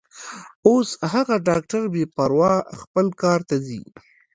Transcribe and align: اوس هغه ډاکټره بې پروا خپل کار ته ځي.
اوس 0.67 0.89
هغه 1.13 1.35
ډاکټره 1.47 1.87
بې 1.93 2.03
پروا 2.15 2.53
خپل 2.79 3.07
کار 3.21 3.39
ته 3.49 3.55
ځي. 3.65 3.81